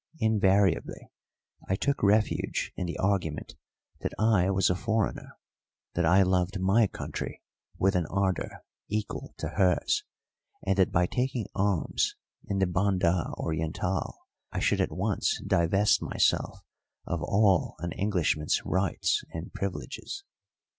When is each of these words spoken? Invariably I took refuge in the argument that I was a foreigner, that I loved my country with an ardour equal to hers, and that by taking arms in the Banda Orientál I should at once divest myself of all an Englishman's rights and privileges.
Invariably 0.17 1.11
I 1.69 1.75
took 1.75 2.01
refuge 2.01 2.73
in 2.75 2.87
the 2.87 2.97
argument 2.97 3.53
that 3.99 4.13
I 4.17 4.49
was 4.49 4.67
a 4.71 4.75
foreigner, 4.75 5.37
that 5.93 6.07
I 6.07 6.23
loved 6.23 6.59
my 6.59 6.87
country 6.87 7.43
with 7.77 7.93
an 7.95 8.07
ardour 8.07 8.65
equal 8.87 9.35
to 9.37 9.49
hers, 9.49 10.03
and 10.65 10.75
that 10.79 10.91
by 10.91 11.05
taking 11.05 11.45
arms 11.53 12.15
in 12.45 12.57
the 12.57 12.65
Banda 12.65 13.27
Orientál 13.37 14.15
I 14.51 14.59
should 14.59 14.81
at 14.81 14.91
once 14.91 15.39
divest 15.45 16.01
myself 16.01 16.61
of 17.05 17.21
all 17.21 17.75
an 17.77 17.91
Englishman's 17.91 18.59
rights 18.65 19.23
and 19.31 19.53
privileges. 19.53 20.23